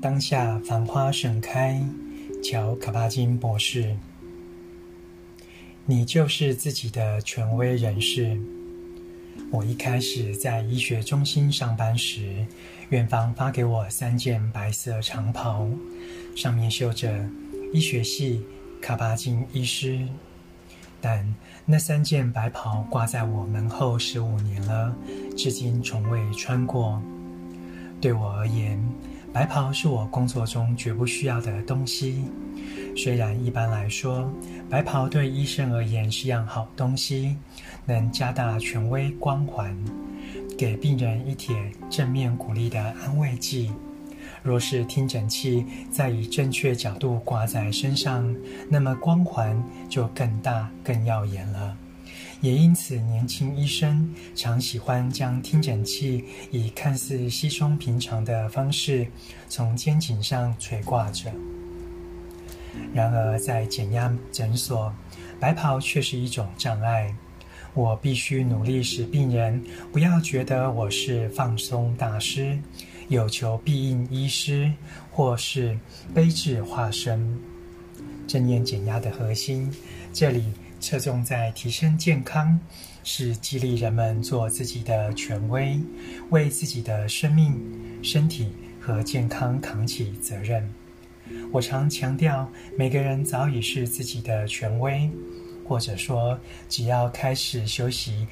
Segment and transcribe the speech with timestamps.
[0.00, 1.82] 当下繁花盛开，
[2.44, 3.96] 乔·卡巴金博士。
[5.86, 8.38] 你就是自己的权威人士。
[9.50, 12.44] 我一开始在医学中心上班时，
[12.90, 15.66] 院方发给我三件白色长袍，
[16.34, 17.24] 上面绣着
[17.72, 18.44] “医学系
[18.82, 20.06] 卡巴金医师”。
[21.00, 21.34] 但
[21.64, 24.94] 那三件白袍挂在我门后十五年了，
[25.36, 27.00] 至今从未穿过。
[27.98, 28.78] 对我而言，
[29.36, 32.24] 白袍是我工作中绝不需要的东西。
[32.96, 34.32] 虽然一般来说，
[34.70, 37.36] 白袍对医生而言是样好东西，
[37.84, 39.76] 能加大权威光环，
[40.56, 41.54] 给病人一帖
[41.90, 43.70] 正面鼓励的安慰剂。
[44.42, 48.34] 若是听诊器再以正确角度挂在身上，
[48.70, 51.76] 那么光环就更大、更耀眼了。
[52.40, 59.06] 也因此，年轻医生常喜欢将听诊器以看似稀松平常的方式
[59.48, 61.32] 从肩颈上垂挂着。
[62.92, 64.92] 然而，在减压诊所，
[65.40, 67.14] 白袍却是一种障碍。
[67.72, 72.58] 我必须努力使病人不要觉得我是放松大师、
[73.08, 74.72] 有求必应医师，
[75.10, 75.78] 或是
[76.14, 77.38] 悲智化身。
[78.26, 79.70] 正念减压的核心，
[80.12, 80.42] 这里
[80.80, 82.58] 侧重在提升健康，
[83.02, 85.80] 是激励人们做自己的权威，
[86.30, 87.60] 为自己的生命、
[88.02, 90.68] 身体和健康扛起责任。
[91.52, 95.10] 我常强调，每个人早已是自己的权威，
[95.66, 96.38] 或者说，
[96.68, 98.26] 只要开始修习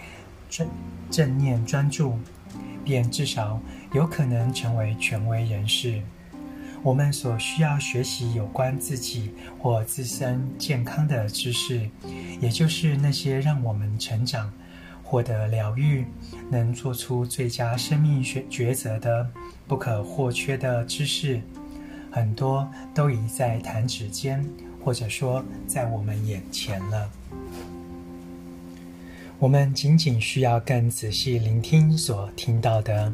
[0.48, 0.68] 正
[1.10, 2.16] 正念专注，
[2.84, 3.60] 便至少
[3.92, 6.00] 有可能成为权威人士。
[6.84, 11.88] 我们所需要学习有关自己或自身健康的知识，
[12.42, 14.52] 也就是那些让我们成长、
[15.02, 16.04] 获得疗愈、
[16.50, 19.26] 能做出最佳生命选抉择的
[19.66, 21.40] 不可或缺的知识。
[22.10, 24.44] 很多都已在弹指间，
[24.84, 27.10] 或者说在我们眼前了。
[29.44, 33.12] 我们仅仅需要更仔细聆听所听到的，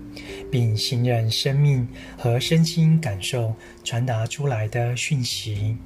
[0.48, 3.52] 并信任生命和身心感受
[3.82, 5.76] 传达出来的讯息，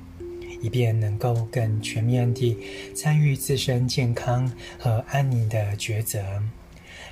[0.60, 2.58] 以便能够更全面地
[2.94, 6.22] 参与自身健康和安宁的抉择。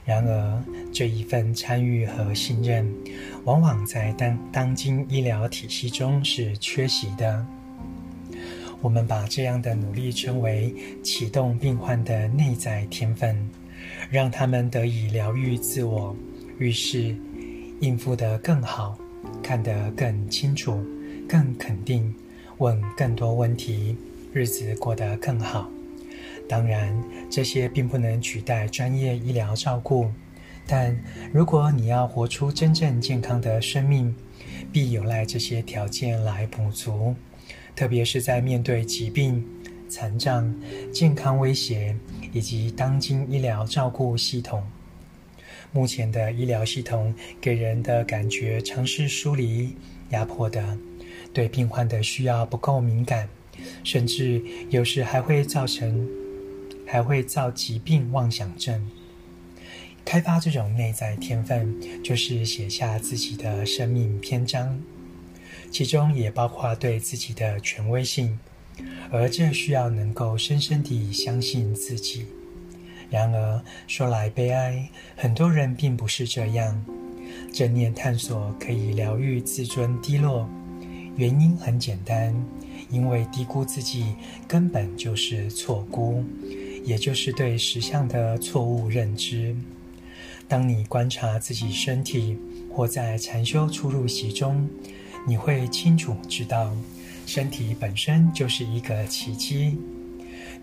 [0.05, 0.63] 然而，
[0.93, 2.87] 这一份参与和信任，
[3.45, 7.47] 往往在当当今医疗体系中是缺席的。
[8.83, 13.49] 我们把这样的努力称为启动病患的内在天分，
[14.11, 16.15] 让他们得以疗愈自我，
[16.59, 17.15] 遇事
[17.81, 18.99] 应付得更好，
[19.41, 20.85] 看得更清楚、
[21.29, 22.13] 更肯定，
[22.59, 23.97] 问更多问题，
[24.33, 25.71] 日子过得更好。
[26.49, 26.93] 当然，
[27.31, 30.11] 这些并不能取代专业医疗照顾，
[30.67, 31.01] 但
[31.33, 34.13] 如果你要活出真正健康的生命，
[34.73, 37.15] 必有赖这些条件来补足。
[37.75, 39.45] 特别是在面对疾病、
[39.89, 40.55] 残障、
[40.93, 41.97] 健康威胁
[42.33, 44.63] 以及当今医疗照顾系统，
[45.73, 49.75] 目前的医疗系统给人的感觉常是疏离、
[50.11, 50.79] 压迫的，
[51.33, 53.29] 对病患的需要不够敏感，
[53.85, 56.09] 甚至有时还会造成。
[56.85, 58.91] 还会造疾病妄想症。
[60.05, 61.75] 开发这种内在天分，
[62.05, 64.79] 就是写下自己的生命篇章，
[65.73, 68.39] 其中也包括对自己的权威性，
[69.11, 72.27] 而这需要能够深深地相信自己。
[73.11, 76.85] 然而说来悲哀，很多人并不是这样。
[77.55, 80.47] 正念探索可以疗愈自尊低落，
[81.17, 82.35] 原因很简单，
[82.91, 84.15] 因为低估自己
[84.47, 86.23] 根本就是错估。
[86.85, 89.57] 也就是对实相的错误认知。
[90.49, 92.37] 当你观察自己身体，
[92.71, 94.69] 或在禅修出入息中，
[95.25, 96.75] 你会清楚知道，
[97.27, 99.79] 身体本身就是一个奇迹。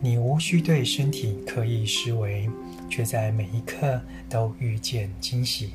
[0.02, 2.50] 你无需对身体刻意施为，
[2.90, 5.72] 却在每一刻都遇见惊喜。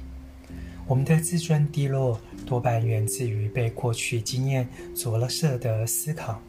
[0.86, 6.42] 我们的自尊低落，多半源自于被过去经验着了色的思考。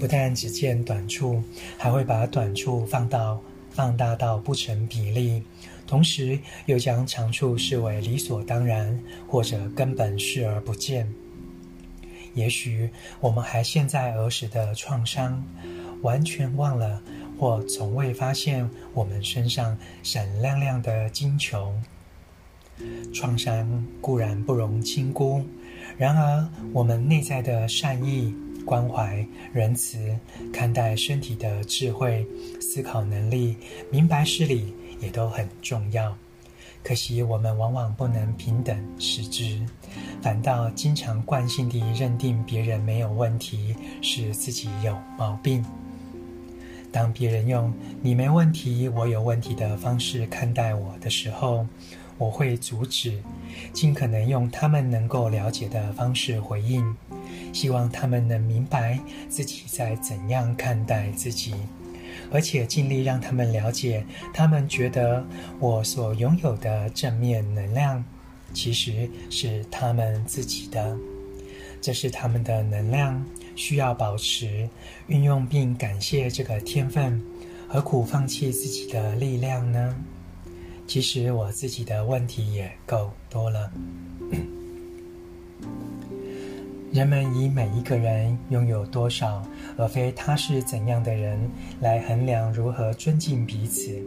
[0.00, 1.42] 不但只见短处，
[1.78, 3.40] 还会把短处放到
[3.70, 5.42] 放大到不成比例，
[5.86, 11.08] 同时又将长处视为理所当然，或者根本视而不见。
[12.34, 12.90] 也许
[13.20, 15.42] 我们还陷在儿时的创伤，
[16.02, 17.00] 完全忘了
[17.38, 21.72] 或从未发现我们身上闪亮亮的金球。
[23.14, 25.42] 创伤固然不容轻估，
[25.96, 28.34] 然而我们内在的善意。
[28.66, 29.96] 关怀、仁慈，
[30.52, 32.26] 看待身体的智慧、
[32.60, 33.56] 思考能力、
[33.90, 36.14] 明白事理，也都很重要。
[36.82, 39.64] 可惜我们往往不能平等视之，
[40.20, 45.64] 反倒经常惯性地认定别人没有问题，是自己有毛病。
[46.92, 47.72] 当别人用
[48.02, 51.66] “你没问题，我有问题”的方式看待我的时候，
[52.18, 53.20] 我会阻止，
[53.72, 56.96] 尽可能用他们能够了解的方式回应，
[57.52, 61.54] 希望他们能明白自己在怎样看待自己，
[62.30, 65.24] 而且尽力让他们了解，他们觉得
[65.58, 68.04] 我所拥有的正面能量，
[68.52, 70.96] 其实是他们自己的，
[71.80, 73.24] 这是他们的能量，
[73.54, 74.68] 需要保持
[75.06, 77.22] 运用并感谢这个天分，
[77.68, 79.96] 何苦放弃自己的力量呢？
[80.86, 83.72] 其实我自己的问题也够多了。
[86.96, 89.46] 人们以每一个人拥有多少，
[89.76, 91.38] 而非他是怎样的人，
[91.78, 94.02] 来衡量如何尊敬彼此。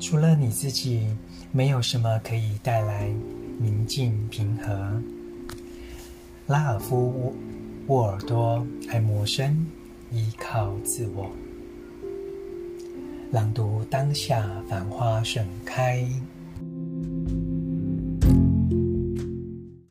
[0.00, 1.06] 除了你自己，
[1.52, 3.08] 没有什么可以带来
[3.60, 5.00] 宁静平和。
[6.48, 7.32] 拉尔夫·
[7.86, 9.68] 沃尔多·爱默生，
[10.10, 11.30] 依靠自我。
[13.30, 16.04] 朗读当下，繁花盛开。